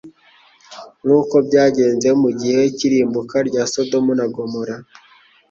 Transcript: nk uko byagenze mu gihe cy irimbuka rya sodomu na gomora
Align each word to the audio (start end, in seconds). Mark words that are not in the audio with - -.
nk 1.05 1.09
uko 1.19 1.35
byagenze 1.47 2.09
mu 2.21 2.29
gihe 2.39 2.61
cy 2.77 2.83
irimbuka 2.87 3.35
rya 3.47 3.63
sodomu 3.73 4.11
na 4.19 4.25
gomora 4.33 4.75